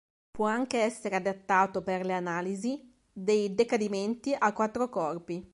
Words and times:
Può 0.31 0.49
essere 0.71 1.15
adattato 1.17 1.77
anche 1.77 1.91
per 1.91 2.05
l'analisi 2.07 2.91
dei 3.13 3.53
decadimenti 3.53 4.33
a 4.35 4.51
quattro 4.51 4.89
corpi. 4.89 5.47